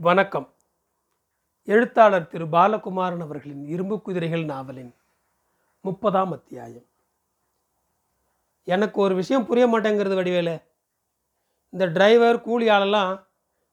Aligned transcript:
வணக்கம். 0.00 0.54
எழுத்தாளர் 1.64 2.26
திரு 2.26 2.46
பாலகுமாரன் 2.46 3.20
அவர்களின் 3.20 3.66
இரும்பு 3.66 4.02
குதிரைகள் 4.02 4.44
நாவலின் 4.44 4.94
முப்பதாம் 5.80 6.32
அத்தியாயம். 6.32 6.84
எனக்கு 8.64 9.00
ஒரு 9.00 9.14
விஷயம் 9.14 9.46
புரிய 9.46 9.66
மாட்டேங்கிறது 9.66 10.14
வடிவேலு. 10.14 10.60
இந்த 11.70 11.86
டிரைவர் 11.86 12.40
கூலி 12.40 12.68
ஆளெல்லாம் 12.68 13.26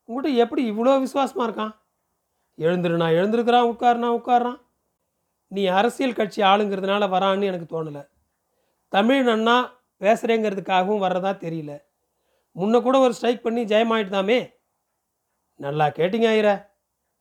உங்கள்கிட்ட 0.08 0.36
எப்படி 0.36 0.72
இவ்வளோ 0.72 1.00
விசுவாசமாக 1.00 1.52
இருக்கான்? 1.52 1.76
எழுந்துருனா 2.58 3.10
எழுந்திருக்கிறான் 3.10 3.66
உட்காருனா 3.66 4.22
உட்காரான் 4.22 4.62
நீ 5.48 5.66
அரசியல் 5.66 6.14
கட்சி 6.14 6.42
ஆளுங்கிறதுனால 6.42 7.08
வரான்னு 7.08 7.44
எனக்கு 7.44 7.84
தோணலை. 7.84 8.08
தமிழ் 8.88 9.28
நன்னா 9.28 9.72
பேசுகிறேங்கிறதுக்காகவும் 10.00 11.04
வர்றதா 11.04 11.38
தெரியல. 11.38 11.82
முன்ன 12.56 12.82
கூட 12.82 13.00
ஒரு 13.00 13.14
ஸ்ட்ரைக் 13.14 13.44
பண்ணி 13.44 13.64
ஜெயமாயிட்டுதாமே 13.64 14.54
நல்லா 15.56 15.88
கேட்டிங்க 15.88 16.28
ஐயர. 16.28 16.70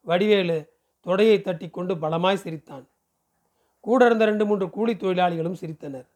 வடிவேலு 0.01 0.73
தொடையை 1.07 1.41
தட்டி 1.41 1.71
கொண்டு 1.71 1.95
பலமாய் 1.95 2.43
சிரித்தான். 2.45 2.89
கூட 3.81 4.07
இருந்த 4.07 4.25
ரெண்டு 4.25 4.47
மூன்று 4.47 4.71
கூலி 4.71 4.95
தொழிலாளிகளும் 4.95 5.61
சிரித்தனர். 5.61 6.07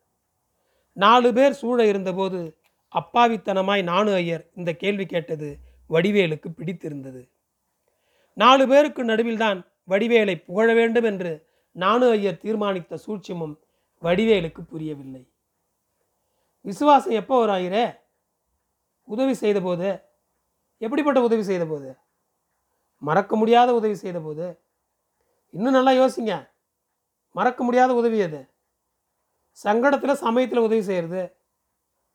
நாலு 0.92 1.32
பேர் 1.32 1.52
சூழ 1.52 1.86
இருந்தபோது 1.86 2.59
அப்பாவித்தனமாய் 2.92 3.82
நானு 3.82 4.12
ஐயர் 4.12 4.50
இந்த 4.54 4.73
கேள்வி 4.73 5.06
கேட்டது 5.06 5.59
வடிவேலுக்கு 5.90 6.48
பிடித்திருந்தது. 6.56 7.28
நாலு 8.32 8.68
பேருக்கு 8.68 9.04
நடுவில்தான் 9.04 9.66
வடிவேலை 9.88 10.45
புகழ 10.45 10.74
வேண்டும் 10.74 11.04
என்று 11.04 11.46
நானு 11.73 12.10
ஐயர் 12.10 12.42
தீர்மானித்த 12.45 12.98
சூட்சுமம் 13.06 13.56
வடிவேலுக்கு 14.02 14.60
புரியவில்லை. 14.60 15.30
விசுவாசம் 16.60 17.12
எப்போ 17.12 17.38
வரும் 17.38 17.54
ஆயிரே 17.54 17.87
உதவி 19.04 19.34
செய்தபோது? 19.34 20.00
எப்படிப்பட்ட 20.78 21.23
உதவி 21.23 21.42
செய்தபோது? 21.42 21.96
மறக்க 22.98 23.37
முடியாத 23.37 23.75
உதவி 23.75 23.95
செய்த 23.95 24.20
போது 24.20 24.47
இன்னும் 25.51 25.73
நல்லா 25.73 25.93
யோசிங்க. 26.02 26.51
மறக்க 27.30 27.65
முடியாத 27.65 27.95
உதவி 27.95 28.23
அது. 28.23 28.40
சங்கடத்தில் 29.65 30.23
சமயத்தில் 30.24 30.59
உதவி 30.59 30.82
செய்கிறது 30.82 31.23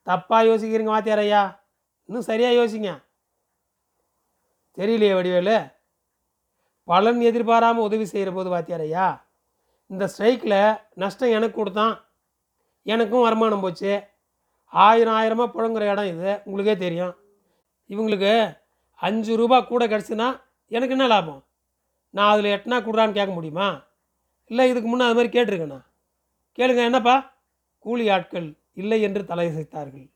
தப்பாக 0.08 0.48
யோசிக்கிறீங்க 0.50 0.92
வாத்தியார் 0.94 1.20
ஐயா. 1.20 1.44
இன்னும் 2.06 2.28
சரியாக 2.30 2.56
யோசிங்க. 2.56 3.04
தெரியலையே 4.78 5.14
வடிவேலு. 5.14 5.58
பலன் 6.84 7.22
எதிர்பாராமல் 7.22 7.84
உதவி 7.84 8.06
செய்கிற 8.06 8.32
போது 8.32 8.50
வாத்தியார் 8.50 8.82
ஐயா 8.82 9.08
இந்த 9.90 10.10
ஸ்ட்ரைக்கில் 10.18 10.82
நஷ்டம் 10.94 11.30
எனக்கு 11.30 11.56
கொடுத்தான். 11.56 11.96
எனக்கும் 12.84 13.22
வருமானம் 13.22 13.62
போச்சு. 13.62 13.94
ஆயிரம் 14.68 15.14
ஆயிரமாக 15.14 15.54
புழங்குற 15.56 15.92
இடம் 15.92 16.06
இது. 16.06 16.42
உங்களுக்கே 16.46 16.78
தெரியும். 16.78 17.16
இவங்களுக்கு 17.90 18.58
அஞ்சு 18.96 19.36
ரூபா 19.36 19.62
கூட 19.62 19.88
கிடச்சுன்னா 19.88 20.42
எனக்கு 20.76 20.96
என்ன 20.96 21.08
லாபம்? 21.08 21.46
நான் 22.10 22.32
அதில் 22.34 22.54
எட்டனா 22.56 22.78
கொடுறான்னு 22.86 23.18
கேட்க 23.18 23.34
முடியுமா? 23.34 23.84
இல்லை 24.48 24.70
இதுக்கு 24.70 24.88
முன்னே 24.90 25.06
அது 25.06 25.16
மாதிரி 25.16 25.32
கேட்டிருக்கேண்ணா 25.36 25.80
கேளுங்க 26.58 26.82
என்னப்பா? 26.84 27.34
கூலி 27.80 28.10
ஆட்கள் 28.10 28.58
இல்லை 28.74 29.02
என்று 29.02 29.22
தலையசைத்தார்கள். 29.22 30.10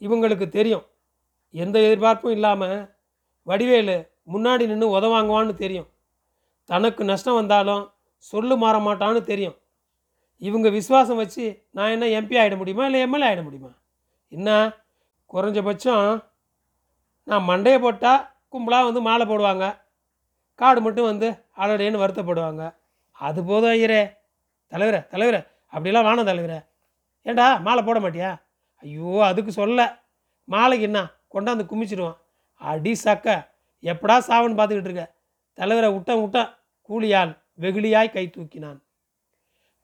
இவங்களுக்கு 0.00 0.48
தெரியும். 0.48 0.84
எந்த 1.50 1.78
எதிர்பார்ப்பும் 1.78 2.32
இல்லாமல் 2.32 2.94
வடிவேலு 3.42 3.96
முன்னாடி 4.32 4.66
நின்று 4.66 5.00
உதவாங்குவான்னு 5.00 5.54
தெரியும். 5.54 5.88
தனக்கு 6.64 7.04
நஷ்டம் 7.04 7.34
வந்தாலும் 7.34 7.92
சொல்லு 8.16 8.56
மாற 8.56 8.76
மாட்டான்னு 8.78 9.20
தெரியும். 9.20 9.56
இவங்க 10.38 10.68
விசுவாசம் 10.68 11.16
வச்சு 11.16 11.44
நான் 11.70 11.90
என்ன 11.90 12.06
எம்பி 12.20 12.36
ஆகிட 12.42 12.56
முடியுமா? 12.56 12.84
இல்லை 12.84 13.00
எம்எல்ஏ 13.00 13.28
ஆகிட 13.28 13.42
முடியுமா? 13.42 13.72
என்ன? 14.28 14.50
குறைஞ்சபட்சம் 15.30 16.24
நான் 17.24 17.48
மண்டையை 17.48 17.78
போட்டால் 17.80 18.22
கும்பலாக 18.54 18.84
வந்து 18.84 19.00
மாலை 19.00 19.26
போடுவாங்க. 19.26 19.80
காடு 20.54 20.80
மட்டும் 20.80 21.04
வந்து 21.04 21.30
அலடேன்னு 21.56 22.02
வருத்தப்படுவாங்க. 22.02 22.74
அது 23.10 23.44
போதும் 23.44 23.70
ஐயரே. 23.70 24.16
தலைவரே 24.70 25.06
தலைவரே. 25.10 25.46
அப்படிலாம் 25.72 26.02
வானம் 26.02 26.26
தலைவரே. 26.26 26.64
ஏண்டா 27.22 27.56
மாலை 27.56 27.82
போட 27.82 28.00
மாட்டியா? 28.00 28.42
ஐயோ 28.80 29.24
அதுக்கு 29.24 29.52
சொல்ல. 29.52 30.02
மாலைக்கு 30.44 30.84
என்ன? 30.84 31.02
கொண்டாந்து 31.32 31.64
குமிச்சிடுவான். 31.64 32.16
அடி 32.54 32.96
சக்க. 33.04 33.46
எப்படா 33.82 34.18
சாவன் 34.28 34.58
பார்த்துக்கிட்டு 34.58 34.84
இருக்க. 34.84 35.14
தலைவரை 35.52 35.92
விட்டம் 35.92 36.20
விட்ட 36.20 36.58
கூலியால் 36.88 37.38
வெகுளியாய் 37.60 38.12
கை 38.12 38.30
தூக்கினான். 38.36 38.82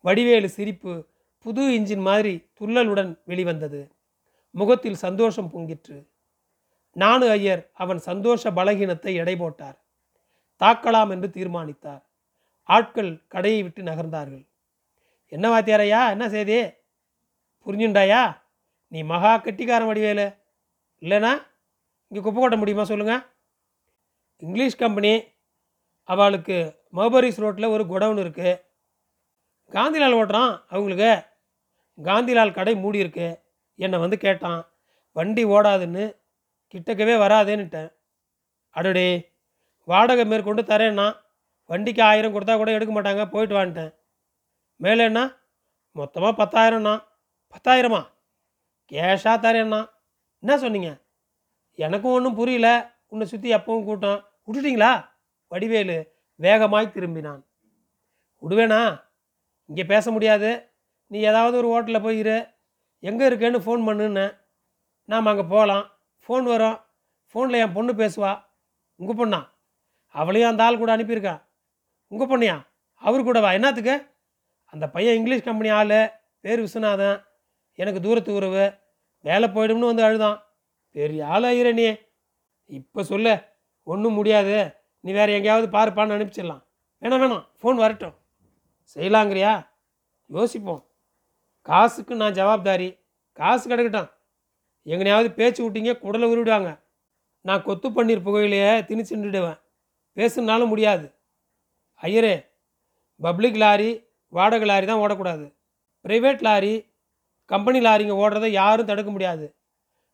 வடிவேலு 0.00 0.48
சிரிப்பு 0.48 1.06
புது 1.38 1.62
இன்ஜின் 1.62 2.00
மாதிரி 2.00 2.48
துள்ளலுடன் 2.60 3.18
வெளிவந்தது. 3.24 3.92
முகத்தில் 4.50 4.94
சந்தோஷம் 4.94 5.50
பொங்கிற்று. 5.54 6.08
நானு 6.92 7.30
ஐயர் 7.30 7.70
அவன் 7.72 7.98
சந்தோஷ 7.98 8.50
பலகீனத்தை 8.50 9.14
எடை 9.14 9.36
போட்டார். 9.36 9.78
தாக்கலாம் 10.60 11.10
என்று 11.10 11.30
தீர்மானித்தார். 11.30 12.02
ஆட்கள் 12.62 13.26
கடையை 13.28 13.62
விட்டு 13.62 13.82
நகர்ந்தார்கள். 13.82 14.46
என்ன 15.26 15.46
வாத்தியாரையா? 15.48 16.10
என்ன 16.10 16.28
செய்தி? 16.28 16.58
புரிஞ்சுண்டாயா? 17.66 18.36
நீ 18.88 19.02
மகா 19.02 19.38
கெட்டிக்காரன் 19.38 19.86
வடிவேலு. 19.86 20.34
இல்லைனா 21.02 21.32
இங்கே 22.08 22.22
குப்பை 22.22 22.40
கொட்ட 22.42 22.56
முடியுமா 22.56 22.82
சொல்லுங்கள் 22.82 23.22
இங்கிலீஷ் 24.36 24.76
கம்பெனி 24.76 25.24
அவளுக்கு 26.04 26.84
மஹபரிஸ் 26.94 27.40
ரோட்டில் 27.40 27.72
ஒரு 27.74 27.84
குடவுன் 27.84 28.22
இருக்குது 28.22 28.62
காந்திலால் 29.72 30.16
ஓட்டுறான் 30.20 30.62
அவங்களுக்கு. 30.68 31.24
காந்திலால் 31.98 32.52
கடை 32.52 32.74
மூடி 32.74 32.98
இருக்கு 32.98 33.40
என்னை 33.74 33.98
வந்து 33.98 34.16
கேட்டான். 34.18 34.68
வண்டி 35.12 35.44
ஓடாதுன்னு 35.44 36.04
கிட்டக்கவே 36.72 37.14
வராதேன்னுட்டேன். 37.24 37.90
அடடே 38.76 39.08
வாடகை 39.88 40.24
மேற்கொண்டு 40.24 40.62
தரேன்னா 40.62 41.06
வண்டிக்கு 41.70 42.02
ஆயிரம் 42.02 42.34
கொடுத்தா 42.34 42.54
கூட 42.56 42.70
எடுக்க 42.76 42.92
மாட்டாங்க 42.94 43.24
போயிட்டு 43.30 43.54
வான்ட்டேன். 43.58 43.92
மேலேண்ணா 44.80 45.24
மொத்தமாக 45.96 46.34
பத்தாயிரம்ண்ணா 46.40 46.94
பத்தாயிரமா? 47.52 48.00
கேஷாக 48.90 49.36
தரேண்ணா 49.44 49.80
என்ன 50.42 50.54
சொன்னீங்க? 50.58 50.90
எனக்கும் 51.78 52.14
ஒன்றும் 52.16 52.38
புரியல. 52.40 52.68
உன்னை 53.12 53.24
சுற்றி 53.26 53.48
எப்பவும் 53.54 53.86
கூட்டம். 53.88 54.20
விட்டுட்டீங்களா? 54.46 54.92
வடிவேலு 55.52 55.98
வேகமாய் 56.40 56.94
திரும்பினான். 56.94 57.40
விடுவேனா? 58.42 58.80
இங்கே 59.70 59.84
பேச 59.84 60.10
முடியாது. 60.10 60.50
நீ 61.10 61.18
ஏதாவது 61.30 61.56
ஒரு 61.60 61.68
ஹோட்டலில் 61.72 62.04
போயிரு 62.06 62.36
எங்கே 63.02 63.24
இருக்கேன்னு 63.28 63.64
ஃபோன் 63.64 63.86
பண்ணுன்னேன் 63.88 64.32
நாம் 65.08 65.30
அங்கே 65.30 65.44
போகலாம் 65.52 65.86
ஃபோன் 66.30 66.42
வரும். 66.42 66.80
ஃபோனில் 67.34 67.60
என் 67.60 67.72
பொண்ணு 67.72 67.92
பேசுவா. 67.92 68.44
உங்கள் 68.94 69.28
பொண்ணா? 69.28 69.48
அவளையும் 70.06 70.50
அந்த 70.50 70.64
ஆள் 70.64 70.78
கூட 70.78 70.96
அனுப்பியிருக்கான் 70.96 71.42
உங்கள் 72.06 72.28
பொண்ணையா? 72.28 72.66
அவர் 72.94 73.22
கூடவா? 73.22 73.52
என்னத்துக்கு? 73.52 74.06
அந்த 74.64 74.88
பையன் 74.88 75.16
இங்கிலீஷ் 75.16 75.42
கம்பெனி 75.42 75.68
ஆள். 75.68 76.10
பேர் 76.40 76.60
விஸ்வநாதன். 76.60 77.24
எனக்கு 77.72 78.00
தூரத்து 78.00 78.34
உறவு. 78.34 78.74
வேலை 79.20 79.48
போயிடும்னு 79.48 79.86
வந்து 79.86 80.02
அழுதான். 80.02 80.42
பெரிய 80.90 81.26
ஆள் 81.26 81.72
நீ. 81.72 81.94
இப்போ 82.66 83.04
சொல்ல. 83.04 83.56
ஒன்றும் 83.82 84.12
முடியாது. 84.12 84.74
நீ 85.00 85.12
வேறு 85.12 85.32
எங்கேயாவது 85.32 85.78
பாருப்பான்னு 85.78 86.08
அனுப்பிச்சிடலாம். 86.08 86.64
வேணாம் 87.00 87.22
வேணாம் 87.22 87.48
ஃபோன் 87.62 87.74
வரட்டும். 87.74 88.14
செய்யலாங்கிறியா? 88.94 89.68
யோசிப்போம். 90.26 90.90
காசுக்கு 91.62 92.14
நான் 92.14 92.32
ஜவாப்தாரி. 92.32 92.98
காசு 93.32 93.68
கிடக்கட்டும். 93.68 94.10
எங்கனையாவது 94.86 95.28
பேச்சு 95.38 95.60
விட்டீங்க 95.64 95.92
குடலை 96.02 96.26
உருவிடுவாங்க. 96.32 96.70
நான் 97.44 97.62
கொத்து 97.62 97.88
பன்னீர் 97.88 98.26
புகையிலேயே 98.26 98.72
திணிச்சுண்டுடுவேன் 98.88 99.58
பேசுனாலும் 100.16 100.72
முடியாது. 100.72 101.06
ஐயரே 102.02 102.36
பப்ளிக் 103.20 103.58
லாரி 103.62 103.90
வாடகை 104.32 104.66
லாரி 104.68 104.86
தான் 104.86 105.02
ஓடக்கூடாது. 105.04 105.46
ப்ரைவேட் 106.04 106.42
லாரி 106.46 106.74
கம்பெனி 107.50 107.78
லாரிங்க 107.80 108.14
ஓடுறதை 108.22 108.48
யாரும் 108.60 108.88
தடுக்க 108.90 109.10
முடியாது. 109.10 109.46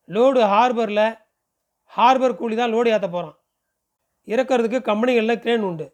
லோடு 0.09 0.39
ஹார்பரில் 0.53 1.07
ஹார்பர் 1.93 2.39
கூலி 2.39 2.55
தான் 2.55 2.73
லோடு 2.73 2.89
ஏற்ற 2.95 3.07
போகிறான் 3.09 3.37
இறக்கிறதுக்கு 4.27 4.79
கம்பெனிகளில் 4.89 5.41
கிரேன் 5.43 5.65
உண்டு. 5.69 5.85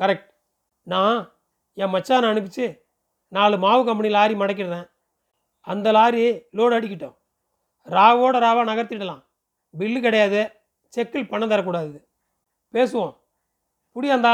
கரெக்ட். 0.00 0.28
நான் 0.82 1.18
என் 1.72 1.92
மச்சானை 1.94 2.26
அனுப்பிச்சு 2.32 2.66
நாலு 3.28 3.58
மாவு 3.58 3.84
கம்பெனி 3.84 4.08
லாரி 4.08 4.34
மடக்கிடுறேன். 4.34 4.86
அந்த 5.60 5.92
லாரி 5.92 6.22
லோடு 6.58 6.76
அடிக்கிட்டோம். 6.78 7.16
ராவோட 7.84 8.38
ராவாக 8.38 8.64
நகர்த்திடலாம். 8.64 9.24
பில்லு 9.78 10.00
கிடையாது. 10.00 10.52
செக்கில் 10.96 11.28
பணம் 11.28 11.50
தரக்கூடாது. 11.50 12.04
பேசுவோம். 12.72 13.16
புடி 13.94 14.08
அந்த 14.10 14.28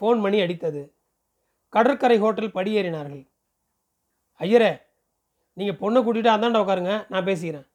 ஃபோன் 0.00 0.18
மணி 0.18 0.40
அடித்தது. 0.40 0.92
கடற்கரை 1.68 2.18
ஹோட்டல் 2.18 2.50
படியேறினார்கள். 2.50 3.30
ஐயரே 4.38 4.82
நீங்கள் 5.52 5.78
பொண்ணை 5.80 5.96
கூட்டிகிட்டு 5.96 6.28
அந்தாண்ட 6.28 6.58
உட்காருங்க 6.58 7.06
நான் 7.08 7.24
பேசிக்கிறேன். 7.24 7.66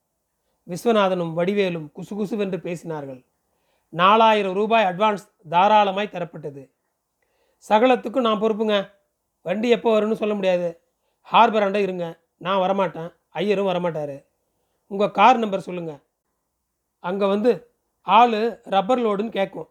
விஸ்வநாதனும் 0.68 1.34
வடிவேலும் 1.34 1.92
குசு 1.96 2.16
குசுவென்று 2.16 2.58
பேசினார்கள். 2.58 3.26
நாலாயிரம் 3.90 4.54
ரூபாய் 4.54 4.84
அட்வான்ஸ் 4.84 5.32
தாராளமாய் 5.50 6.10
தரப்பட்டது. 6.12 6.72
சகலத்துக்கும் 7.70 8.22
நான் 8.22 8.42
பொறுப்புங்க. 8.42 8.92
வண்டி 9.42 9.70
எப்போ 9.70 10.00
வரும்னு 10.00 10.14
சொல்ல 10.14 10.34
முடியாது. 10.34 10.82
ஹார்பர் 11.22 11.64
அண்டை 11.64 11.82
இருங்க. 11.82 12.20
நான் 12.38 12.70
வரமாட்டேன். 12.70 13.16
ஐயரும் 13.30 13.68
வரமாட்டார். 13.68 14.31
உங்கள் 14.92 15.16
கார் 15.18 15.42
நம்பர் 15.44 15.68
சொல்லுங்கள் 15.68 16.02
அங்கே 17.00 17.28
வந்து 17.34 17.52
ஆள் 18.08 18.40
ரப்பர் 18.74 19.02
லோடுன்னு 19.04 19.38
கேட்கும் 19.38 19.70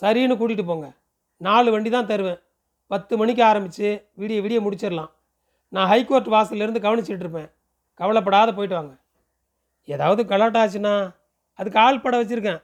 சரின்னு 0.00 0.34
கூட்டிகிட்டு 0.40 0.64
போங்க. 0.70 0.88
நாலு 1.36 1.68
வண்டி 1.74 1.90
தான் 1.90 2.08
தருவேன். 2.10 2.40
பத்து 2.86 3.16
மணிக்கு 3.20 3.42
ஆரம்பித்து 3.44 3.88
விடிய 4.20 4.38
விடிய 4.44 4.58
முடிச்சிடலாம் 4.66 5.10
நான் 5.68 5.88
ஹைகோர்ட் 5.92 6.28
வாசல்லேருந்து 6.34 6.84
கவனிச்சிட்டு 6.86 7.24
இருப்பேன். 7.24 7.50
கவலைப்படாத 7.94 8.52
போயிட்டு 8.52 8.76
வாங்க. 8.78 8.94
ஏதாவது 9.84 10.22
கலாட்டாச்சுன்னா 10.32 10.94
அதுக்கு 11.58 11.78
ஆள் 11.78 12.02
பட 12.02 12.14
வச்சுருக்கேன். 12.20 12.60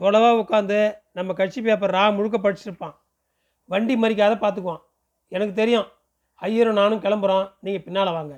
தொலைவாக 0.00 0.40
உட்காந்து 0.42 0.78
நம்ம 1.12 1.32
கட்சி 1.32 1.60
பேப்பர் 1.62 1.94
ரா 1.96 2.04
முழுக்க 2.16 2.36
படிச்சிருப்பான். 2.38 2.94
வண்டி 3.64 3.94
மறிக்காத 4.02 4.34
பார்த்துக்குவான் 4.44 4.82
எனக்கு 5.28 5.54
தெரியும். 5.54 5.88
ஐயரும் 6.34 6.78
நானும் 6.80 7.02
கிளம்புறோம். 7.04 7.46
நீங்கள் 7.60 7.84
பின்னால் 7.86 8.16
வாங்க. 8.18 8.34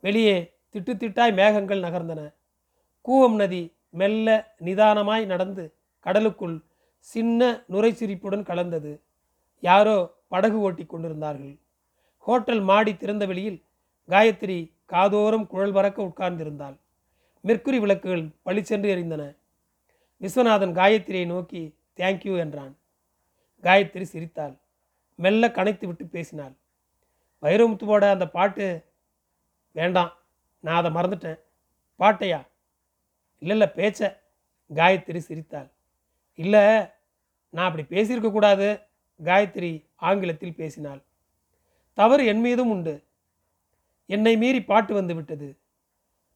வெளியே 0.00 0.36
திட்டு 0.72 0.92
திட்டாய் 1.00 1.32
மேகங்கள் 1.32 1.80
நகர்ந்தன. 1.80 2.34
கூவம் 3.04 3.34
நதி 3.34 3.76
மெல்ல 3.90 4.54
நிதானமாய் 4.64 5.26
நடந்து 5.26 5.74
கடலுக்குள் 6.00 6.64
சின்ன 6.98 7.64
நுரை 7.66 7.92
சிரிப்புடன் 7.92 8.44
கலந்தது. 8.44 9.02
யாரோ 9.60 10.14
படகு 10.28 10.58
ஓட்டி 10.60 10.84
கொண்டிருந்தார்கள். 10.84 11.58
ஹோட்டல் 12.18 12.60
மாடி 12.60 12.96
திறந்த 12.96 13.26
வெளியில் 13.26 13.64
காயத்ரி 14.08 14.72
காதோரம் 14.88 15.46
குழல் 15.46 15.72
பறக்க 15.72 16.02
உட்கார்ந்திருந்தாள். 16.02 16.78
மெர்க்குரி 17.44 17.78
விளக்குகள் 17.78 18.28
பளிச்சென்று 18.42 18.96
எறிந்தன 18.96 19.36
விஸ்வநாதன் 20.20 20.74
காயத்ரியை 20.80 21.26
நோக்கி 21.26 21.76
தேங்க்யூ 21.96 22.38
என்றான். 22.38 22.78
காயத்ரி 23.62 24.02
சிரித்தாள். 24.02 24.54
மெல்ல 25.14 25.48
கனைத்து 25.48 25.86
விட்டு 25.86 26.06
பேசினாள். 26.06 26.54
வைரமுத்துவோட 27.42 28.10
அந்த 28.10 28.28
பாட்டு 28.28 28.84
வேண்டாம். 29.72 30.12
நான் 30.62 30.84
அதை 30.84 30.90
மறந்துட்டேன். 30.90 31.40
பாட்டையா? 31.98 32.40
இல்லை 33.38 33.54
இல்லை 33.56 33.68
பேச்ச 33.76 34.00
காயத்ரி 34.74 35.16
சிரித்தாள். 35.16 35.70
இல்லை 36.38 36.64
நான் 37.50 37.68
அப்படி 37.70 37.84
பேசியிருக்க 37.84 38.30
கூடாது 38.30 38.80
காயத்ரி 39.24 39.70
ஆங்கிலத்தில் 39.96 40.58
பேசினாள். 40.60 41.00
தவறு 41.98 42.26
என் 42.26 42.40
மீதும் 42.40 42.70
உண்டு. 42.70 42.94
என்னை 44.06 44.36
மீறி 44.36 44.60
பாட்டு 44.62 44.94
வந்து 44.94 45.14
விட்டது. 45.14 45.48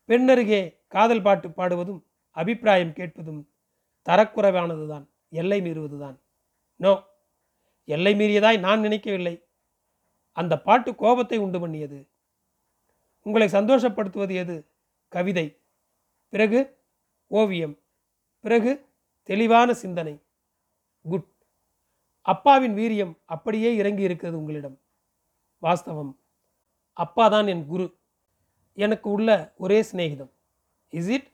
பெண்ணருகே 0.08 0.61
காதல் 0.88 1.23
பாட்டு 1.23 1.49
பாடுவதும் 1.49 2.02
அபிப்பிராயம் 2.31 2.93
கேட்பதும் 2.93 3.49
தரக்குறைவானதுதான் 4.08 5.06
எல்லை 5.28 5.61
மீறுவதுதான். 5.61 6.19
நோ 6.76 6.93
எல்லை 7.84 8.12
மீறியதாய் 8.14 8.58
நான் 8.58 8.81
நினைக்கவில்லை. 8.81 9.34
அந்த 10.32 10.55
பாட்டு 10.61 10.94
கோபத்தை 10.94 11.38
உண்டு 11.38 11.61
பண்ணியது. 11.61 11.99
உங்களை 13.26 13.49
சந்தோஷப்படுத்துவது 13.49 14.34
எது? 14.34 14.70
கவிதை. 15.08 15.61
பிறகு 16.28 16.78
ஓவியம். 17.26 17.78
பிறகு 18.40 18.88
தெளிவான 19.23 19.75
சிந்தனை. 19.75 20.23
குட். 21.08 21.26
அப்பாவின் 22.23 22.75
வீரியம் 22.75 23.19
அப்படியே 23.25 23.76
இறங்கி 23.76 24.02
இருக்கிறது 24.02 24.38
உங்களிடம். 24.38 24.81
வாஸ்தவம். 25.62 26.17
அப்பா 26.93 27.28
தான் 27.28 27.46
என் 27.46 27.67
குரு. 27.67 27.99
எனக்கு 28.73 29.11
உள்ள 29.11 29.55
ஒரே 29.56 29.81
சிநேகிதம். 29.93 30.31
இஸ் 30.88 31.08
இட் 31.08 31.32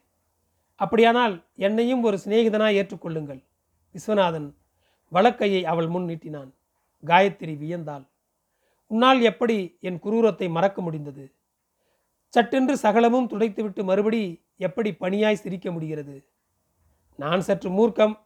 அப்படியானால் 0.75 1.45
என்னையும் 1.55 2.03
ஒரு 2.03 2.17
சிநேகிதனாய் 2.25 2.77
ஏற்றுக்கொள்ளுங்கள். 2.81 3.45
விஸ்வநாதன் 3.93 4.53
வழக்கையை 5.11 5.63
அவள் 5.63 5.87
முன் 5.87 6.07
நீட்டினான். 6.07 6.53
காயத்ரி 7.05 7.55
வியந்தாள். 7.57 8.07
உன்னால் 8.87 9.21
எப்படி 9.21 9.77
என் 9.81 9.99
குரூரத்தை 9.99 10.49
மறக்க 10.49 10.81
முடிந்தது? 10.81 11.33
சட்டென்று 12.33 12.77
சகலமும் 12.77 13.27
துடைத்துவிட்டு 13.29 13.83
மறுபடி 13.83 14.45
எப்படி 14.57 14.91
பணியாய் 14.91 15.41
சிரிக்க 15.43 15.71
முடிகிறது? 15.71 16.27
நான் 17.15 17.41
சற்று 17.41 17.69
மூர்க்கம் 17.69 18.19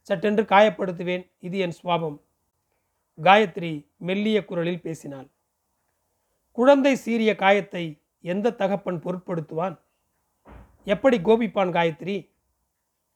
சட்டென்று 0.00 0.42
காயப்படுத்துவேன் 0.42 1.30
இது 1.40 1.58
என் 1.58 1.74
சுவாபம். 1.82 2.20
காயத்ரி 3.18 3.86
மெல்லிய 3.96 4.44
குரலில் 4.44 4.80
பேசினாள். 4.80 5.30
குழந்தை 6.52 6.94
சீரிய 6.94 7.34
காயத்தை 7.34 8.02
எந்த 8.20 8.50
தகப்பன் 8.50 9.00
பொருட்படுத்துவான்? 9.00 9.78
எப்படி 10.84 11.18
கோபிப்பான் 11.18 11.72
காயத்ரி? 11.72 12.28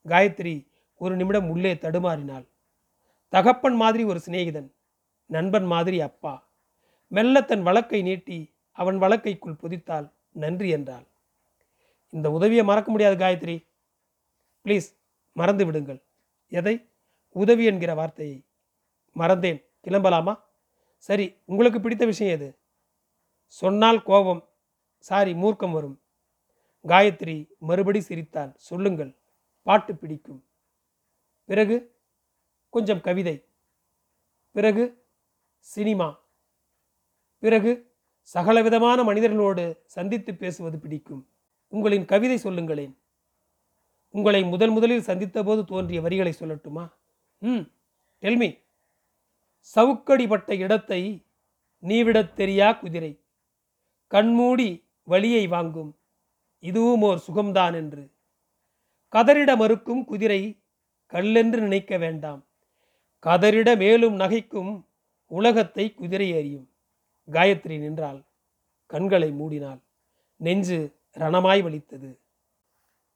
காயத்ரி 0.06 0.68
ஒரு 0.96 1.16
நிமிடம் 1.16 1.48
உள்ளே 1.48 1.74
தடுமாறினாள். 1.74 2.46
தகப்பன் 3.28 3.74
மாதிரி 3.74 4.04
ஒரு 4.04 4.20
சிநேகிதன் 4.26 4.72
நண்பன் 5.26 5.64
மாதிரி 5.64 6.00
அப்பா. 6.00 6.48
மெல்ல 7.08 7.42
தன் 7.42 7.62
வழக்கை 7.62 8.02
நீட்டி 8.02 8.54
அவன் 8.76 9.00
வழக்கைக்குள் 9.00 9.58
புதித்தாள் 9.58 10.12
நன்றி 10.32 10.68
என்றாள். 10.68 11.06
இந்த 12.10 12.30
உதவியை 12.30 12.64
மறக்க 12.64 12.90
முடியாது 12.90 13.16
காயத்ரி. 13.16 13.66
ப்ளீஸ் 14.64 14.96
மறந்து 15.32 15.66
விடுங்கள். 15.66 16.02
எதை? 16.48 16.88
உதவி 17.28 17.64
என்கிற 17.64 17.94
வார்த்தையை. 17.94 18.44
மறந்தேன். 19.14 19.64
கிளம்பலாமா? 19.84 20.40
சரி 20.98 21.36
உங்களுக்கு 21.44 21.80
பிடித்த 21.80 22.04
விஷயம் 22.04 22.34
எது? 22.34 22.58
சொன்னால் 23.46 24.02
கோபம் 24.02 24.48
சாரி 24.98 25.32
மூர்க்கம் 25.32 25.72
வரும். 25.72 26.02
காயத்ரி 26.86 27.50
மறுபடி 27.58 28.00
சிரித்தாள். 28.00 28.52
சொல்லுங்கள். 28.56 29.16
பாட்டு 29.62 29.96
பிடிக்கும். 29.96 30.44
பிறகு? 31.44 32.00
கொஞ்சம் 32.68 33.00
கவிதை. 33.00 33.48
பிறகு? 34.50 35.06
சினிமா. 35.58 36.18
பிறகு? 37.38 37.95
சகலவிதமான 38.34 39.02
மனிதர்களோடு 39.02 39.78
சந்தித்து 39.84 40.34
பேசுவது 40.34 40.78
பிடிக்கும். 40.78 41.28
உங்களின் 41.68 42.04
கவிதை 42.04 42.36
சொல்லுங்களேன். 42.36 42.98
உங்களை 44.08 44.42
முதல் 44.42 44.70
முதலில் 44.70 45.02
சந்தித்தபோது 45.02 45.64
தோன்றிய 45.64 46.00
வரிகளை 46.00 46.34
சொல்லட்டுமா? 46.38 46.92
ம் 47.38 47.60
டெல்மி 48.20 48.62
சவுக்கடிப்பட்ட 49.74 50.58
இடத்தை 50.58 51.26
நீவிடத் 51.82 52.32
தெரியா 52.36 52.78
குதிரை? 52.78 53.20
கண்மூடி 54.06 54.84
வழியை 55.02 55.46
வாங்கும். 55.46 55.98
இதுவும் 56.58 57.02
ஓர் 57.02 57.22
சுகம்தான் 57.32 57.74
என்று. 57.74 58.10
கதறிட 59.12 59.56
மறுக்கும் 59.56 60.04
குதிரை 60.04 60.62
கல்லென்று 61.06 61.60
நினைக்க 61.60 61.96
வேண்டாம். 61.96 62.46
கதறிட 63.26 63.76
மேலும் 63.76 64.20
நகைக்கும் 64.20 64.84
உலகத்தை 65.26 65.94
குதிரை 65.94 66.36
அறியும் 66.36 66.70
காயத்ரி 67.28 67.78
நின்றாள். 67.78 68.24
கண்களை 68.86 69.30
மூடினாள். 69.30 69.80
நெஞ்சு 70.36 70.94
ரணமாய் 71.18 71.62
வலித்தது. 71.62 72.10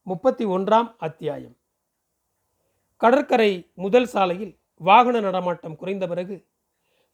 முப்பத்தி 0.06 0.46
ஒன்றாம் 0.46 0.94
அத்தியாயம். 0.98 1.56
கடற்கரை 2.96 3.70
முதல் 3.74 4.06
சாலையில் 4.06 4.58
வாகன 4.74 5.20
நடமாட்டம் 5.20 5.76
குறைந்த 5.76 6.06
பிறகு 6.06 6.46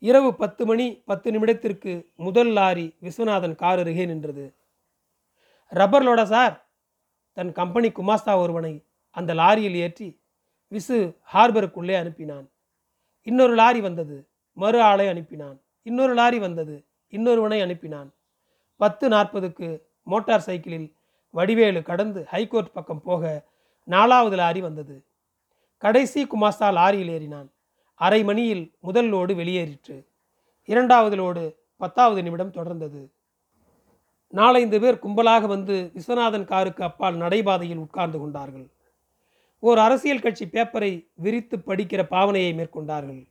இரவு 0.02 0.34
பத்து 0.34 0.66
மணி 0.66 1.02
பத்து 1.04 1.30
நிமிடத்திற்கு 1.30 2.06
முதல் 2.16 2.52
லாரி 2.52 2.96
விஸ்வநாதன் 3.02 3.54
கார் 3.54 3.78
அருகே 3.78 4.06
நின்றது. 4.06 4.54
ரப்பர் 5.72 6.02
லோடா 6.02 6.24
சார்! 6.24 6.70
தன் 7.36 7.52
கம்பெனி 7.52 7.88
குமாஸ்தா 7.88 8.36
ஒருவனை 8.36 8.74
அந்த 9.10 9.34
லாரியில் 9.34 9.74
ஏற்றி 9.74 10.20
விசு 10.72 11.16
ஹார்பருக்குள்ளே 11.32 11.96
அனுப்பினான். 12.02 12.46
இன்னொரு 13.22 13.54
லாரி 13.54 13.80
வந்தது. 13.80 14.28
மறு 14.56 14.80
ஆளை 14.82 15.06
அனுப்பினான். 15.06 15.58
இன்னொரு 15.86 16.14
லாரி 16.14 16.38
வந்தது. 16.38 16.84
இன்னொருவனை 17.10 17.58
அனுப்பினான். 17.62 18.08
பத்து 18.76 19.08
நாற்பதுக்கு 19.08 19.82
மோட்டார் 20.02 20.40
சைக்கிளில் 20.40 20.94
வடிவேலு 21.30 21.82
கடந்து 21.82 22.24
ஹைகோர்ட் 22.24 22.72
பக்கம் 22.72 23.02
போக 23.02 23.44
நாலாவது 23.84 24.36
லாரி 24.36 24.60
வந்தது. 24.60 25.04
கடைசி 25.78 26.24
குமாஸ்தா 26.24 26.68
லாரியில் 26.72 27.12
ஏறினான். 27.16 27.48
அரை 27.94 28.24
மணியில் 28.24 28.74
முதல் 28.80 29.12
லோடு 29.12 29.34
வெளியேறிற்று. 29.34 30.04
இரண்டாவது 30.64 31.16
லோடு 31.16 31.54
பத்தாவது 31.76 32.22
நிமிடம் 32.22 32.52
தொடர்ந்தது. 32.52 33.10
நாலைந்து 34.28 34.80
பேர் 34.80 35.02
கும்பலாக 35.02 35.46
வந்து 35.46 35.90
விஸ்வநாதன் 35.94 36.44
காருக்கு 36.44 36.84
அப்பால் 36.84 37.16
நடைபாதையில் 37.16 37.78
உட்கார்ந்து 37.78 38.18
கொண்டார்கள். 38.18 38.66
ஓர் 39.58 39.78
அரசியல் 39.78 40.20
கட்சி 40.20 40.44
பேப்பரை 40.46 41.08
விரித்து 41.14 41.56
படிக்கிற 41.56 42.02
பாவனையை 42.10 42.54
மேற்கொண்டார்கள். 42.54 43.22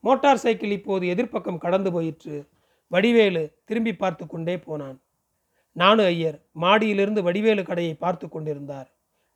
மோட்டார் 0.00 0.36
சைக்கிள் 0.36 0.70
இப்போது 0.70 1.06
எதிர்ப்பக்கம் 1.06 1.58
கடந்து 1.58 1.92
போயிற்று. 1.92 2.50
வடிவேலு 2.86 3.60
திரும்பி 3.64 3.96
பார்த்து 3.96 4.26
கொண்டே 4.26 4.58
போனான். 4.58 5.02
நானு 5.72 6.04
ஐயர் 6.04 6.38
மாடியிலிருந்து 6.60 7.22
வடிவேலு 7.22 7.62
கடையை 7.62 7.94
பார்த்து 7.94 8.28
கொண்டிருந்தார். 8.28 8.88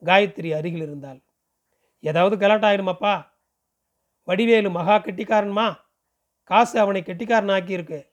காயத்ரி 0.04 0.50
அருகில் 0.56 0.82
இருந்தாள். 0.82 1.20
ஏதாவது 2.00 2.36
கலாட்டாயிடுமாப்பா 2.36 3.26
வடிவேலு 4.24 4.70
மகா 4.70 4.98
கெட்டிக்காரன்மா. 4.98 5.78
காசு 6.44 6.80
அவனை 6.80 7.02
கெட்டிக்காரன் 7.02 7.48
ஆக்கியிருக்கு. 7.48 8.06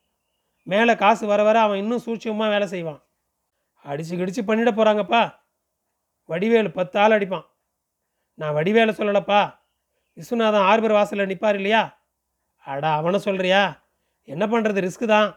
மேலே 0.64 0.96
காசு 0.96 1.28
வர 1.28 1.44
வர 1.44 1.62
அவன் 1.62 1.78
இன்னும் 1.78 2.02
சூட்சமாக 2.06 2.50
வேலை 2.50 2.68
செய்வான். 2.68 3.04
அடிச்சு 3.86 4.14
கிடிச்சு 4.18 4.42
பண்ணிட 4.48 4.72
போகிறாங்கப்பா 4.72 5.36
வடிவேலு 6.26 6.72
பத்து 6.72 7.00
ஆள் 7.00 7.12
அடிப்பான். 7.12 7.48
நான் 8.34 8.56
வடிவேலை 8.56 8.94
சொல்லலப்பா. 9.00 9.56
விஸ்வநாதன் 10.18 10.68
ஆர்பர் 10.72 10.92
வாசலில் 10.92 11.26
நிற்பார் 11.26 11.56
இல்லையா? 11.56 11.99
அடா 12.68 12.90
அவனை 13.00 13.20
சொல்கிறியா 13.26 13.62
என்ன 14.34 14.44
பண்ணுறது 14.48 14.80
ரிஸ்க்கு 14.86 15.08
தான். 15.16 15.30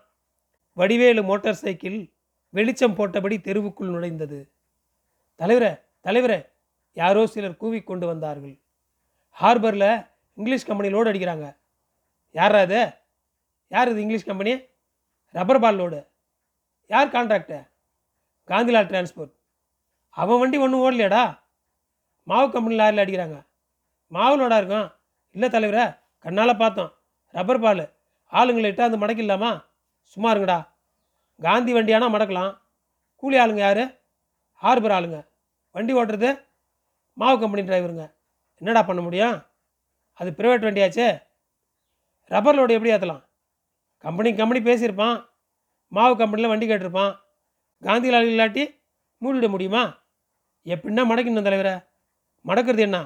வடிவேலு 0.76 1.22
மோட்டார் 1.30 1.60
சைக்கிள் 1.62 1.98
வெளிச்சம் 2.56 2.96
போட்டபடி 2.98 3.36
தெருவுக்குள் 3.46 3.92
நுழைந்தது. 3.94 4.38
தலைவரே 5.40 5.72
தலைவரே 6.06 6.40
யாரோ 6.92 7.26
சிலர் 7.26 7.60
கூவி 7.62 7.78
கொண்டு 7.82 8.06
வந்தார்கள். 8.06 8.56
ஹார்பரில் 9.40 9.90
இங்கிலீஷ் 10.38 10.66
கம்பெனி 10.68 10.88
லோடு 10.94 11.10
அடிக்கிறாங்க. 11.10 11.46
யாரா 12.30 12.60
அது 12.66 12.80
யார் 13.74 13.90
இது 13.90 14.02
இங்கிலீஷ் 14.04 14.28
கம்பெனி? 14.30 14.52
ரப்பர் 15.34 15.62
பால் 15.64 15.78
லோடு. 15.80 16.00
யார் 16.90 17.14
கான்ட்ராக்டு 17.14 17.58
காந்திலால் 18.50 18.88
டிரான்ஸ்போர்ட். 18.90 19.32
அவன் 20.16 20.40
வண்டி 20.40 20.56
ஒன்றும் 20.64 20.82
ஓடலையாடா? 20.84 21.22
மாவு 22.26 22.46
கம்பெனி 22.50 22.76
லாரியில் 22.78 23.02
அடிக்கிறாங்க. 23.04 23.38
மாவு 24.12 24.34
லோடாக 24.40 24.60
இருக்கும். 24.62 24.88
இல்லை 25.34 25.48
தலைவரே 25.48 25.84
கண்ணால் 26.24 26.60
பார்த்தோம். 26.62 26.92
ரப்பர் 27.32 27.60
பால். 27.60 27.82
ஆளுங்களை 28.32 28.68
இட்டாந்து 28.70 28.98
மடக்கிடலாமா 29.02 29.64
சும்மா 30.02 30.34
இருங்கடா. 30.34 30.68
காந்தி 31.40 31.74
வண்டியானா 31.74 32.06
மடக்கலாம். 32.14 32.58
கூலி 33.16 33.36
ஆளுங்க 33.38 33.62
யார்? 33.66 33.84
ஹார்பர் 34.62 34.90
ஆளுங்க. 34.90 35.28
வண்டி 35.72 35.94
ஓட்டுறது 35.94 36.44
மாவு 37.12 37.40
கம்பெனி 37.40 37.68
டிரைவருங்க. 37.68 38.14
என்னடா 38.56 38.82
பண்ண 38.82 39.02
முடியும்? 39.02 39.42
அது 40.12 40.30
ப்ரைவேட் 40.30 40.66
வண்டியாச்சே? 40.66 41.22
ரப்பர் 42.24 42.58
லோடு 42.58 42.70
எப்படி 42.70 42.92
ஏற்றலாம் 42.92 43.24
கம்பெனி 43.98 44.34
கம்பெனி 44.34 44.70
பேசியிருப்பான். 44.70 45.28
மாவு 45.88 46.16
கம்பெனியில் 46.16 46.50
வண்டி 46.50 46.68
கேட்டிருப்பான். 46.68 47.18
காந்தி 47.80 48.10
லால் 48.10 48.30
இல்லாட்டி 48.32 48.64
மூடிவிட 49.22 49.48
முடியுமா? 49.48 49.82
எப்படின்னா 50.64 51.02
மடக்கணும் 51.10 51.42
தலைவரை. 51.42 51.72
மடக்கிறது 52.46 52.78
என்ன? 52.78 52.98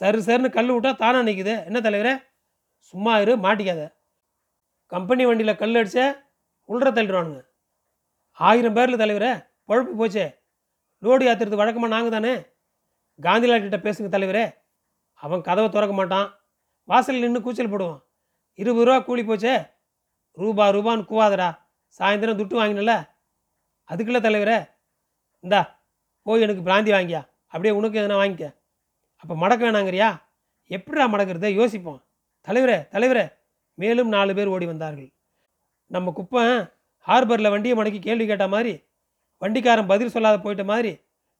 சரு 0.00 0.18
சருன்னு 0.26 0.50
கல் 0.50 0.72
விட்டால் 0.72 0.96
தானாக 0.96 1.30
நிற்குது 1.30 1.64
என்ன 1.64 1.80
தலைவரே? 1.80 2.27
சும்மா 2.78 3.18
இரு 3.18 3.36
மாட்டிக்காத. 3.36 3.94
கம்பெனி 4.86 5.26
வண்டியில் 5.26 5.56
கல் 5.56 5.74
அடிச்ச 5.74 6.24
உள்ற 6.68 6.90
தள்ளிடுவானுங்க. 6.90 7.46
ஆயிரம் 8.32 8.72
பேரில் 8.72 8.98
தலைவரே 8.98 9.46
பொழப்பு 9.68 9.90
போச்சே. 9.98 10.36
லோடு 11.02 11.24
ஏற்றுறது 11.30 11.56
வழக்கமாக 11.56 11.94
நாங்கள் 11.94 12.10
தானே? 12.10 12.34
காந்திலால்கிட்ட 13.22 13.76
பேசுங்க 13.76 14.08
தலைவரே. 14.08 14.54
அவன் 15.14 15.40
கதவை 15.40 15.70
திறக்க 15.70 15.94
மாட்டான். 15.94 16.40
வாசலில் 16.84 17.20
நின்று 17.20 17.42
கூச்சல் 17.42 17.70
போடுவான். 17.70 18.02
இருபது 18.54 18.84
ரூபா 18.84 19.00
கூலி 19.00 19.22
போச்சே. 19.22 19.70
ரூபா 20.32 20.68
ரூபான்னு 20.68 21.04
கூவாதடா. 21.04 21.58
சாயந்தரம் 21.98 22.38
துட்டு 22.38 22.58
வாங்கினல. 22.60 23.08
அதுக்குள்ள 23.88 24.20
தலைவரே 24.20 24.70
இந்தா 25.40 25.82
போய் 26.22 26.40
எனக்கு 26.40 26.62
பிராந்தி 26.62 26.96
வாங்கியா. 26.96 27.28
அப்படியே 27.44 27.74
உனக்கு 27.74 27.98
எதனா 27.98 28.18
வாங்கிக்க. 28.18 28.56
அப்போ 29.16 29.36
மடக்க 29.36 29.70
வேணாங்கிறியா? 29.70 30.22
எப்படிடா 30.64 31.06
மடக்கிறத? 31.06 31.52
யோசிப்போம். 31.52 32.07
தலைவரே 32.46 32.78
தலைவரே. 32.94 33.24
மேலும் 33.74 34.10
நாலு 34.14 34.32
பேர் 34.34 34.52
ஓடி 34.54 34.66
வந்தார்கள். 34.66 35.10
நம்ம 35.86 36.12
குப்பன் 36.18 36.72
ஹார்பரில் 37.08 37.50
வண்டியை 37.50 37.74
மடக்கி 37.78 38.00
கேள்வி 38.06 38.26
கேட்ட 38.26 38.46
மாதிரி 38.48 38.72
வண்டிக்காரன் 39.42 39.90
பதில் 39.92 40.12
சொல்லாத 40.14 40.36
போயிட்ட 40.44 40.64
மாதிரி 40.64 40.92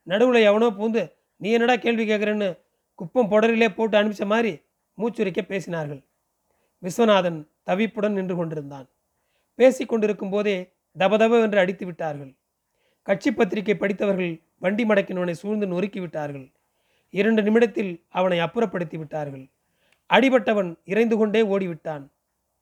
நடுவில் 0.06 0.46
எவனோ 0.50 0.68
பூந்து 0.78 1.02
நீ 1.36 1.48
என்னடா 1.50 1.76
கேள்வி 1.76 2.04
கேட்குறேன்னு 2.10 2.48
குப்பம் 2.98 3.30
புடரிலே 3.30 3.68
போட்டு 3.68 3.96
அனுப்பிச்ச 3.98 4.24
மாதிரி 4.26 4.52
மூச்சுரிக்க 4.98 5.40
பேசினார்கள். 5.50 6.00
விஸ்வநாதன் 6.82 7.38
தவிப்புடன் 7.66 8.16
நின்று 8.18 8.36
கொண்டிருந்தான். 8.36 8.86
பேசிக் 9.54 9.88
கொண்டிருக்கும் 9.88 10.30
போதே 10.30 10.56
தபதப 10.98 11.42
என்று 11.42 11.58
அடித்து 11.58 11.84
விட்டார்கள். 11.86 12.32
கட்சி 13.02 13.30
பத்திரிகை 13.32 13.76
படித்தவர்கள் 13.76 14.32
வண்டி 14.58 14.84
மடக்கினவனை 14.84 15.34
சூழ்ந்து 15.42 15.66
நொறுக்கி 15.66 16.00
விட்டார்கள். 16.00 16.46
இரண்டு 17.14 17.42
நிமிடத்தில் 17.42 17.92
அவனை 18.08 18.38
அப்புறப்படுத்தி 18.38 18.96
விட்டார்கள். 18.96 19.44
அடிபட்டவன் 20.12 20.76
இறைந்து 20.84 21.16
கொண்டே 21.16 21.42
ஓடிவிட்டான். 21.42 22.08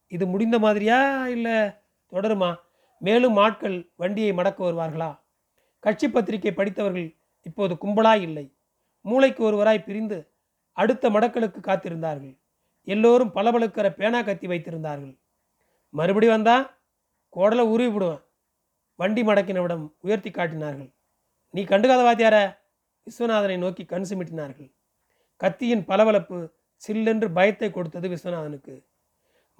இது 0.06 0.26
முடிந்த 0.26 0.58
மாதிரியா 0.58 1.28
இல்லை 1.28 1.52
தொடருமா? 2.12 2.54
மேலும் 2.98 3.36
ஆட்கள் 3.36 3.90
வண்டியை 3.96 4.32
மடக்க 4.32 4.64
வருவார்களா? 4.64 5.18
கட்சி 5.78 6.10
பத்திரிகை 6.10 6.52
படித்தவர்கள் 6.52 7.16
இப்போது 7.42 7.74
கும்பலாய் 7.74 8.20
இல்லை. 8.20 8.54
மூளைக்கு 9.00 9.44
ஒருவராய் 9.44 9.84
பிரிந்து 9.84 10.30
அடுத்த 10.72 11.10
மடக்களுக்கு 11.10 11.60
காத்திருந்தார்கள். 11.60 12.38
எல்லோரும் 12.82 13.34
பளபளக்கிற 13.34 13.90
பேனா 13.90 14.22
கத்தி 14.22 14.46
வைத்திருந்தார்கள். 14.46 15.18
மறுபடி 15.90 16.28
வந்தா 16.28 16.74
கோடலை 17.36 17.60
உருவி 17.60 17.88
விடுவேன். 17.88 18.20
வண்டி 18.96 19.22
மடக்கினவிடம் 19.22 19.92
உயர்த்தி 20.00 20.30
காட்டினார்கள். 20.30 20.92
நீ 21.50 21.64
கண்டுகாத 21.64 22.02
வாத்தியார 22.02 22.58
விஸ்வநாதனை 23.06 23.58
நோக்கி 23.58 23.84
கண் 23.84 24.04
சிமிட்டினார்கள். 24.08 24.72
கத்தியின் 25.36 25.84
பளபளப்பு 25.84 26.50
சில்லென்று 26.82 27.28
பயத்தை 27.38 27.68
கொடுத்தது 27.70 28.06
விஸ்வநாதனுக்கு. 28.12 28.74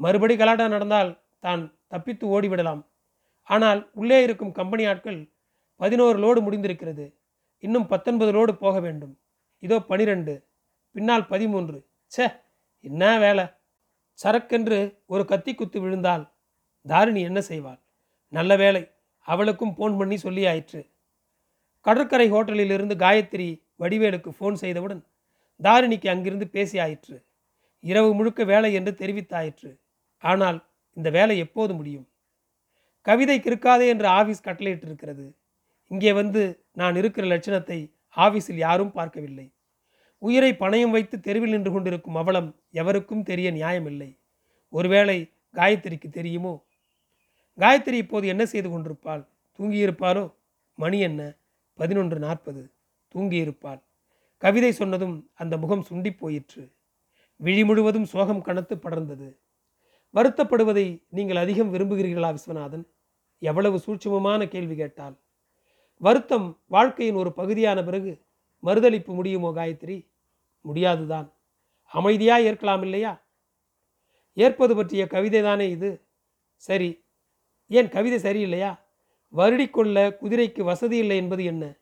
மறுபடி 0.01 0.35
கலாட்டா 0.37 0.67
நடந்தால் 0.75 1.11
தான் 1.47 1.63
தப்பித்து 1.93 2.25
ஓடிவிடலாம். 2.35 2.83
ஆனால் 3.49 3.81
உள்ளே 4.01 4.19
இருக்கும் 4.27 4.57
கம்பெனி 4.59 4.85
ஆட்கள் 4.93 5.21
பதினோரு 5.81 6.17
லோடு 6.25 6.41
முடிந்திருக்கிறது. 6.47 7.07
இன்னும் 7.63 7.87
பத்தொன்பது 7.93 8.31
லோடு 8.37 8.53
போக 8.65 8.77
வேண்டும். 8.87 9.15
இதோ 9.63 9.77
பனிரெண்டு 9.91 10.35
பின்னால் 10.95 11.27
பதிமூன்று. 11.33 11.79
ச்சே 12.13 12.27
என்ன 12.85 13.03
வேலை? 13.25 13.45
சரக்கென்று 14.19 14.79
ஒரு 15.13 15.23
கத்தி 15.31 15.53
குத்து 15.55 15.79
விழுந்தால் 15.81 16.25
தாரிணி 16.87 17.23
என்ன 17.31 17.41
செய்வாள்? 17.51 17.81
நல்ல 18.33 18.53
வேலை 18.63 18.83
அவளுக்கும் 19.27 19.75
ஃபோன் 19.77 19.95
பண்ணி 20.01 20.17
சொல்லி 20.17 20.43
ஆயிற்று 20.51 20.81
கடற்கரை 21.87 22.27
ஹோட்டலிலிருந்து 22.35 22.95
காயத்ரி 23.03 23.49
வடிவேலுக்கு 23.83 24.31
ஃபோன் 24.37 24.57
செய்தவுடன் 24.63 25.03
தாரிணிக்கு 25.63 26.09
அங்கிருந்து 26.09 26.49
பேசி 26.49 26.79
ஆயிற்று. 26.79 27.27
இரவு 27.81 28.15
முழுக்க 28.15 28.45
வேலை 28.45 28.73
என்று 28.75 28.93
தெரிவித்தாயிற்று. 28.93 29.71
ஆனால் 30.19 30.69
இந்த 30.93 31.11
வேலை 31.11 31.39
எப்போது 31.39 31.75
முடியும்? 31.75 32.09
கவிதை 33.03 33.41
கிறுக்காதே 33.41 33.87
என்று 33.89 34.07
ஆபீஸ் 34.07 34.45
கட்டளையிட்டிருக்கிறது. 34.45 35.35
இங்கே 35.87 36.13
வந்து 36.13 36.65
நான் 36.73 36.97
இருக்கிற 36.97 37.27
லட்சணத்தை 37.27 37.93
ஆபீஸில் 38.17 38.57
யாரும் 38.57 38.93
பார்க்கவில்லை. 38.93 39.53
உயிரை 40.19 40.53
பணயம் 40.53 40.91
வைத்து 40.91 41.21
தெருவில் 41.21 41.51
நின்று 41.51 41.73
கொண்டிருக்கும் 41.73 42.15
அவலம் 42.15 42.61
எவருக்கும் 42.71 43.23
தெரிய 43.23 43.51
நியாயமில்லை. 43.51 44.19
ஒருவேளை 44.69 45.33
காயத்ரிக்கு 45.55 46.09
தெரியுமோ? 46.09 46.65
காயத்ரி 47.59 47.95
இப்போது 47.95 48.27
என்ன 48.27 48.47
செய்து 48.47 48.71
கொண்டிருப்பாள்? 48.71 49.29
தூங்கியிருப்பாளோ 49.59 50.35
மணி 50.75 51.01
என்ன? 51.01 51.35
பதினொன்று 51.75 52.19
நாற்பது. 52.19 52.73
தூங்கியிருப்பாள். 53.15 53.81
கவிதை 54.37 54.73
சொன்னதும் 54.73 55.31
அந்த 55.35 55.57
முகம் 55.57 55.83
சுண்டிப் 55.83 56.19
போயிற்று. 56.19 56.73
விழி 57.37 57.65
முழுவதும் 57.65 58.05
சோகம் 58.05 58.43
கனத்து 58.43 58.77
படர்ந்தது. 58.77 59.39
வருத்தப்படுவதை 60.15 61.05
நீங்கள் 61.09 61.37
அதிகம் 61.37 61.75
விரும்புகிறீர்களா 61.75 62.37
விஸ்வநாதன்? 62.37 62.85
எவ்வளவு 63.39 63.77
சூட்சமமான 63.77 64.49
கேள்வி 64.49 64.77
கேட்டால் 64.77 65.21
வருத்தம் 65.95 66.61
வாழ்க்கையின் 66.67 67.15
ஒரு 67.15 67.33
பகுதியான 67.33 67.85
பிறகு 67.85 68.25
மறுதளிப்பு 68.63 69.07
முடியுமோ 69.07 69.51
காயத்ரி? 69.51 70.09
முடியாதுதான். 70.61 71.33
அமைதியா 71.83 72.39
ஏற்கலாம் 72.39 72.83
இல்லையா? 72.83 73.27
ஏற்பது 74.33 74.77
பற்றிய 74.77 75.07
கவிதை 75.07 75.43
தானே 75.43 75.71
இது. 75.71 76.09
சரி. 76.57 77.05
ஏன் 77.69 77.89
கவிதை 77.89 78.19
சரியில்லையா? 78.19 78.79
வருடிக்கொள்ள 79.33 80.17
குதிரைக்கு 80.23 80.63
வசதி 80.63 80.97
இல்லை 80.97 81.17
என்பது 81.17 81.45
என்ன? 81.45 81.75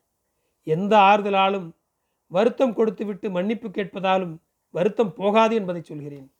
எந்த 0.63 0.97
ஆறுதலாலும் 0.97 1.74
வருத்தம் 2.27 2.73
கொடுத்துவிட்டு 2.73 3.29
மன்னிப்பு 3.29 3.69
கேட்பதாலும் 3.69 4.37
வருத்தம் 4.71 5.13
போகாது 5.13 5.55
என்பதை 5.55 5.81
சொல்கிறேன். 5.83 6.31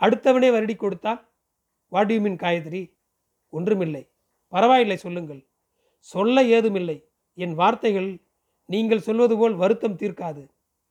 அடுத்தவனே 0.00 0.50
வருடி 0.50 0.76
கொடுத்தால் 0.76 1.28
வாட் 1.88 2.10
யூ 2.10 2.20
மீன் 2.20 2.36
காயத்ரி? 2.36 2.92
ஒன்றுமில்லை. 3.48 4.08
பரவாயில்லை 4.48 4.96
சொல்லுங்கள். 4.96 5.46
சொல்ல 5.98 6.44
ஏதுமில்லை. 6.44 7.08
என் 7.34 7.54
வார்த்தைகள் 7.54 8.18
நீங்கள் 8.66 9.00
சொல்வது 9.00 9.36
போல் 9.36 9.54
வருத்தம் 9.54 9.96
தீர்க்காது. 9.96 10.48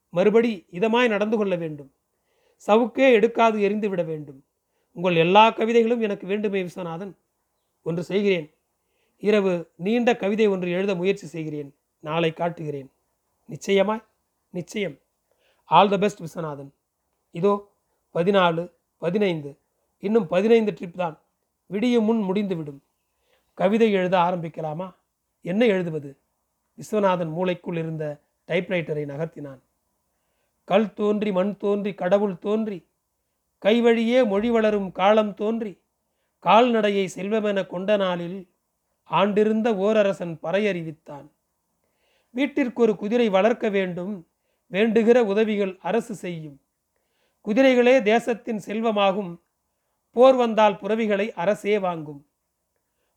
மறுபடி 0.09 0.65
இதமாய் 0.71 1.07
நடந்து 1.07 1.37
கொள்ள 1.37 1.55
வேண்டும். 1.55 1.93
சவுக்கே 2.67 3.11
எடுக்காது 3.11 3.61
எரிந்து 3.61 3.89
விட 3.89 4.03
வேண்டும். 4.03 4.43
உங்கள் 4.91 5.15
எல்லா 5.15 5.49
கவிதைகளும் 5.49 6.01
எனக்கு 6.01 6.27
வேண்டுமே 6.27 6.63
விஸ்வநாதன். 6.63 7.13
ஒன்று 7.83 8.03
செய்கிறேன். 8.03 8.53
இரவு 9.17 9.71
நீண்ட 9.75 10.15
கவிதை 10.15 10.47
ஒன்று 10.47 10.71
எழுத 10.71 10.95
முயற்சி 10.95 11.27
செய்கிறேன். 11.27 11.75
நாளை 11.99 12.33
காட்டுகிறேன். 12.33 12.91
நிச்சயமாய் 13.45 14.03
நிச்சயம். 14.49 14.97
All 15.69 15.89
the 15.89 15.97
best 15.97 16.23
Viswanathan. 16.23 16.71
இதோ 17.31 17.53
பதினாலு 18.13 18.71
பதினைந்து 18.97 19.57
இன்னும் 19.99 20.27
பதினைந்து 20.27 20.71
ட்ரிப் 20.71 20.97
தான். 20.97 21.21
விடியும் 21.65 22.03
முன் 22.03 22.21
முடிந்துவிடும். 22.21 22.81
கவிதை 23.53 23.91
எழுத 23.91 24.17
ஆரம்பிக்கலாமா? 24.17 24.95
என்ன 25.41 25.65
எழுதுவது? 25.65 26.17
விஸ்வநாதன் 26.77 27.31
மூளைக்குள் 27.37 27.77
இருந்த 27.77 28.05
டைப்ரைட்டரை 28.47 29.03
நகர்த்தினான். 29.11 29.61
கல் 30.67 30.93
தோன்றி 30.93 31.31
மண் 31.31 31.57
தோன்றி 31.57 31.93
கடவுள் 31.93 32.37
தோன்றி 32.37 32.87
கைவழியே 33.61 34.27
மொழி 34.27 34.49
வளரும் 34.49 34.91
காலம் 34.91 35.33
தோன்றி 35.33 35.73
கால்நடையை 36.39 37.05
செல்வமென 37.15 37.67
கொண்ட 37.67 37.97
நாளில் 37.97 38.39
ஆண்டிருந்த 39.09 39.75
ஓரரசன் 39.75 40.39
பறையறிவித்தான். 40.43 41.27
வீட்டிற்கு 42.33 42.81
ஒரு 42.81 42.95
குதிரை 42.95 43.29
வளர்க்க 43.29 43.69
வேண்டும் 43.69 44.27
வேண்டுகிற 44.71 45.17
உதவிகள் 45.19 45.77
அரசு 45.81 46.15
செய்யும். 46.15 46.61
குதிரைகளே 47.45 48.01
தேசத்தின் 48.01 48.61
செல்வமாகும். 48.65 49.41
போர் 50.15 50.35
வந்தால் 50.35 50.77
புறவிகளை 50.77 51.33
அரசே 51.33 51.79
வாங்கும். 51.79 52.21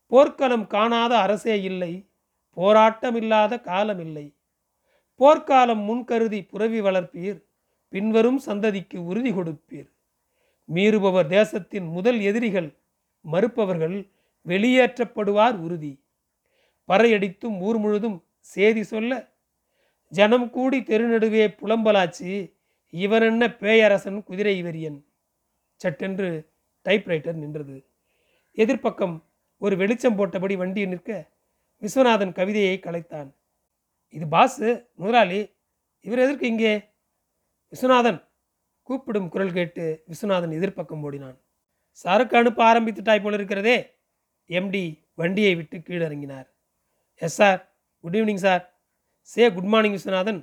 போர்க்களம் 0.06 0.66
காணாத 0.66 1.12
அரசே 1.18 1.62
இல்லை 1.62 1.92
போராட்டமில்லாத 2.56 3.54
காலமில்லை. 3.60 4.26
போர்க்காலம் 5.20 5.82
முன்கருதி 5.88 6.42
புரவி 6.42 6.80
வளர்ப்பீர் 6.80 7.38
பின்வரும் 7.88 8.40
சந்ததிக்கு 8.46 8.96
உறுதி 8.96 9.32
கொடுப்பீர். 9.32 9.88
மீறுபவர் 10.74 11.26
தேசத்தின் 11.26 11.86
முதல் 11.86 12.20
எதிரிகள் 12.20 12.68
மறுப்பவர்கள் 13.24 13.96
வெளியேற்றப்படுவார் 14.46 15.56
உறுதி. 15.58 15.92
பறையடித்தும் 16.88 17.56
ஊர் 17.60 17.78
முழுதும் 17.78 18.18
சேதி 18.52 18.82
சொல்ல 18.82 19.12
ஜனம் 20.12 20.50
கூடி 20.50 20.78
தெருநடுவே 20.80 21.44
புலம்பலாச்சு 21.60 22.32
இவனென்ன 22.92 23.44
பேயரசன் 23.62 24.18
குதிரை 24.22 24.56
வெறியன்? 24.62 24.98
சட்டென்று 25.80 26.28
டைப்ரைட்டர் 26.86 27.38
நின்றது. 27.42 27.76
எதிர்ப்பக்கம் 28.58 29.16
ஒரு 29.62 29.74
வெளிச்சம் 29.76 30.18
போட்டபடி 30.18 30.54
வண்டி 30.56 30.82
நிற்க 30.86 31.10
விஸ்வநாதன் 31.82 32.32
கவிதையை 32.32 32.76
கலைத்தான். 32.86 33.28
இது 34.14 34.26
பாஸு 34.34 34.68
முதலாளி 34.94 35.40
இவர் 36.04 36.22
எதற்கு 36.24 36.46
இங்கே? 36.46 36.72
விஸ்வநாதன் 37.72 38.20
கூப்பிடும் 38.88 39.28
குரல் 39.28 39.52
கேட்டு 39.52 39.84
விஸ்வநாதன் 40.10 40.56
எதிர்ப்பக்கம் 40.58 41.04
ஓடினான். 41.06 41.38
சரக்கு 41.90 42.34
அனுப்ப 42.36 42.60
ஆரம்பித்துட்டாய் 42.72 43.22
போல 43.24 43.36
இருக்கிறதே 43.36 43.76
எம்டி 44.50 44.84
வண்டியை 45.20 45.52
விட்டு 45.54 45.76
கீழிறங்கினார் 45.78 46.48
yes 47.22 47.38
sir. 47.40 47.60
Good 48.00 48.16
evening 48.16 48.42
sir 48.46 48.62
சே 49.20 49.52
குட் 49.52 49.70
மார்னிங் 49.72 49.96
விஸ்வநாதன். 49.96 50.40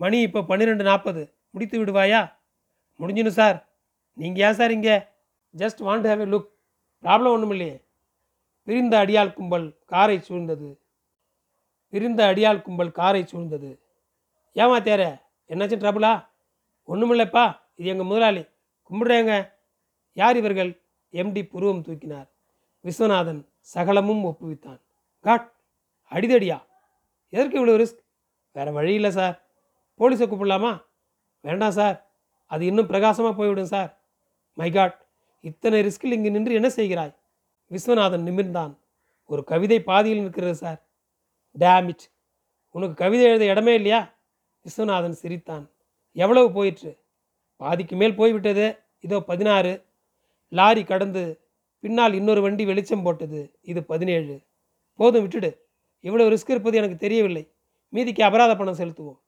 மணி 0.00 0.18
இப்போ 0.20 0.42
பன்னிரெண்டு 0.42 0.84
நாற்பது. 0.84 1.22
முடித்து 1.50 1.84
விடுவாயா? 1.84 2.20
முடிஞ்சிடும் 3.00 3.38
சார் 3.40 3.58
நீங்கள் 4.12 4.44
ஏன் 4.46 4.58
சார் 4.58 4.70
இங்கே? 4.70 4.96
Just 5.56 5.80
want 5.86 6.06
have 6.10 6.22
a 6.24 6.28
look 6.34 6.48
problem 7.02 7.34
ஒன்றும் 7.36 7.50
இல்லையே 7.50 7.76
பிரிந்த 8.66 8.94
அடியாள் 9.04 9.32
கும்பல் 9.32 9.66
காரை 9.84 10.16
சூழ்ந்தது. 10.28 10.68
பிரிந்த 11.88 12.20
அடியாள் 12.32 12.62
கும்பல் 12.62 12.92
காரை 12.92 13.22
சூழ்ந்தது. 13.22 13.70
ஏமா 14.54 14.78
தேர? 14.86 15.02
என்னாச்சும் 15.48 15.82
ட்ரபுளா 15.82 16.12
ஒன்றுமில்லைப்பா 16.88 17.44
இது 17.76 17.88
எங்கள் 17.92 18.06
முதலாளி. 18.06 18.42
கும்பிடுறேங்க. 18.90 19.50
யார் 20.12 20.36
இவர்கள்? 20.36 20.70
எம்டி 21.12 21.42
புருவம் 21.48 21.82
தூக்கினார். 21.82 22.28
விஸ்வநாதன் 22.84 23.42
சகலமும் 23.74 24.24
ஒப்புவித்தான். 24.24 24.80
காட் 25.20 25.48
அடிதடியா? 26.10 26.58
எதற்கு 27.34 27.56
இவ்வளோ 27.60 27.76
ரிஸ்க் 27.82 28.00
வேறு 28.52 28.72
வழி 28.72 28.92
இல்லை 28.94 29.10
சார் 29.10 29.36
போலீஸை 30.00 30.26
கூப்பிடலாமா? 30.28 30.72
வேண்டாம் 31.40 31.76
சார் 31.78 31.96
அது 32.46 32.66
இன்னும் 32.66 32.86
பிரகாசமாக 32.86 33.34
போய்விடும் 33.34 33.72
சார் 33.74 33.90
மை 34.52 34.70
காட் 34.70 34.96
இத்தனை 35.40 35.78
ரிஸ்கில் 35.86 36.14
இங்கு 36.16 36.30
நின்று 36.30 36.54
என்ன 36.54 36.68
செய்கிறாய்? 36.68 37.14
விஸ்வநாதன் 37.70 38.26
நிமிர்ந்தான். 38.28 38.72
ஒரு 39.30 39.44
கவிதை 39.44 39.78
பாதியில் 39.82 40.22
நிற்கிறது 40.22 40.54
சார் 40.54 40.80
டேமிட் 41.58 42.04
உனக்கு 42.70 42.94
கவிதை 42.94 43.24
எழுத 43.26 43.44
இடமே 43.44 43.74
இல்லையா? 43.74 44.00
விஸ்வநாதன் 44.64 45.18
சிரித்தான். 45.22 45.64
எவ்வளவு 46.12 46.48
போயிற்று? 46.52 46.90
பாதிக்கு 47.56 47.96
மேல் 47.96 48.18
போய்விட்டது. 48.20 48.66
இதோ 49.00 49.20
பதினாறு. 49.20 49.72
லாரி 50.48 50.84
கடந்து 50.84 51.22
பின்னால் 51.84 52.14
இன்னொரு 52.14 52.40
வண்டி 52.40 52.64
வெளிச்சம் 52.64 53.02
போட்டது. 53.02 53.40
இது 53.62 53.80
பதினேழு. 53.84 54.34
போதும் 54.98 55.24
விட்டுடு. 55.24 55.50
இவ்வளவு 56.04 56.30
ரிஸ்க் 56.30 56.50
இருப்பது 56.50 56.76
எனக்கு 56.76 56.96
தெரியவில்லை. 56.96 57.52
மீதிக்கு 57.92 58.22
அபராத 58.22 58.56
பணம் 58.56 58.76
செலுத்துவோம். 58.76 59.18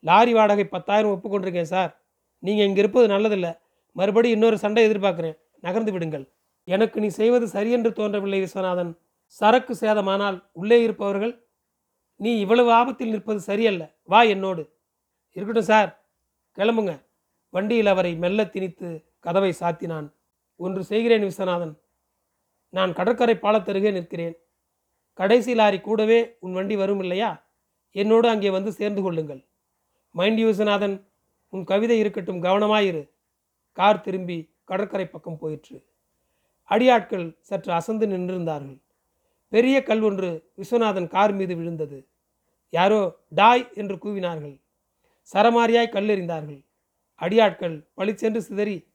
லாரி 0.00 0.32
வாடகை 0.34 0.64
பத்தாயிரம் 0.64 1.12
ஒப்புக்கொண்டிருக்கேன் 1.12 1.70
சார். 1.74 2.02
நீங்கள் 2.38 2.66
இங்கே 2.66 2.80
இருப்பது 2.80 3.06
நல்லதில்லை. 3.08 3.58
மறுபடி 3.92 4.30
இன்னொரு 4.30 4.58
சண்டை 4.58 4.86
எதிர்பார்க்குறேன். 4.86 5.38
நகர்ந்து 5.60 5.92
விடுங்கள். 5.92 6.32
எனக்கு 6.64 7.00
நீ 7.00 7.08
செய்வது 7.08 7.48
சரியென்று 7.48 7.92
தோன்றவில்லை 7.92 8.40
விஸ்வநாதன். 8.42 8.98
சரக்கு 9.26 9.74
சேதமானால் 9.80 10.42
உள்ளே 10.52 10.82
இருப்பவர்கள் 10.82 11.46
நீ 12.16 12.38
இவ்வளவு 12.38 12.72
ஆபத்தில் 12.72 13.10
நிற்பது 13.10 13.40
சரியல்ல. 13.40 13.94
வா 14.02 14.22
என்னோடு. 14.22 14.62
இருக்கட்டும் 15.30 15.68
சார். 15.68 15.90
கிளம்புங்க. 16.56 16.92
வண்டியில் 17.50 17.86
அவரை 17.86 18.16
மெல்ல 18.16 18.44
திணித்து 18.44 19.04
கதவை 19.20 19.54
சாத்தினான். 19.60 20.12
ஒன்று 20.56 20.84
செய்கிறேன் 20.84 21.22
விஸ்வநாதன். 21.22 21.74
நான் 22.68 22.92
கடற்கரை 22.92 23.34
பாலத்தருகே 23.34 23.92
நிற்கிறேன். 23.92 24.36
கடைசி 25.14 25.54
லாரி 25.54 25.80
கூடவே 25.80 26.36
உன் 26.40 26.52
வண்டி 26.52 26.76
வரும் 26.76 27.00
இல்லையா? 27.00 27.46
என்னோடு 27.90 28.28
அங்கே 28.28 28.50
வந்து 28.50 28.72
சேர்ந்து 28.72 29.02
கொள்ளுங்கள். 29.02 29.44
மைண்ட் 30.10 30.38
யூசநாதன் 30.38 30.48
விஸ்வநாதன் 30.48 31.04
உன் 31.48 31.64
கவிதை 31.64 31.98
இருக்கட்டும் 31.98 32.42
கவனமாயிரு. 32.42 33.10
கார் 33.72 34.00
திரும்பி 34.00 34.50
கடற்கரை 34.64 35.06
பக்கம் 35.06 35.38
போயிற்று. 35.38 35.84
அடியாட்கள் 36.70 37.36
சற்று 37.40 37.72
அசந்து 37.72 38.06
நின்றிருந்தார்கள். 38.06 38.80
பெரிய 39.48 39.82
கல் 39.82 40.02
ஒன்று 40.02 40.52
விஸ்வநாதன் 40.56 41.06
கார் 41.06 41.34
மீது 41.34 41.56
விழுந்தது. 41.56 42.08
யாரோ 42.70 43.16
டாய் 43.28 43.70
என்று 43.74 43.96
கூவினார்கள். 43.96 44.60
சரமாரியாய் 45.32 45.92
கல்லெறிந்தார்கள் 45.92 46.64
அடியாட்கள் 47.20 47.88
பளிச்சென்று 47.94 48.42
சிதறி 48.42 48.88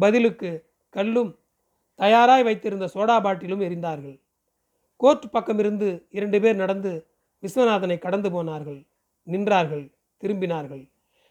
பதிலுக்கு 0.00 0.70
கல்லும் 0.88 1.38
தயாராய் 1.94 2.42
வைத்திருந்த 2.42 2.88
சோடா 2.94 3.22
பாட்டிலும் 3.22 3.60
எரிந்தார்கள். 3.60 4.22
கோர்ட் 5.04 5.24
பக்கமிருந்து 5.32 6.06
இரண்டு 6.08 6.40
பேர் 6.40 6.56
நடந்து 6.56 7.06
விஸ்வநாதனை 7.42 7.98
கடந்து 7.98 8.30
போனார்கள். 8.30 8.86
நின்றார்கள் 9.26 9.92
திரும்பினார்கள். 10.20 10.90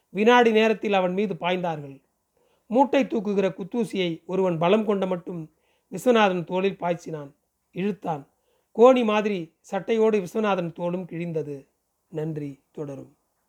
வினாடி 0.09 0.51
நேரத்தில் 0.51 0.93
அவன் 0.93 1.13
மீது 1.13 1.33
பாய்ந்தார்கள். 1.33 2.03
மூட்டை 2.65 3.03
தூக்குகிற 3.03 3.47
குத்தூசியை 3.53 4.25
ஒருவன் 4.25 4.57
பலம் 4.57 4.86
கொண்ட 4.86 5.05
மட்டும் 5.05 5.51
விஸ்வநாதன் 5.91 6.43
தோளில் 6.43 6.77
பாய்ச்சினான். 6.79 7.36
இழுத்தான். 7.71 8.27
கோணி 8.75 9.03
மாதிரி 9.03 9.55
சட்டையோடு 9.71 10.19
விஸ்வநாதன் 10.19 10.71
தோளும் 10.73 11.07
கிழிந்தது. 11.07 11.67
நன்றி 12.07 12.63
தொடரும். 12.71 13.17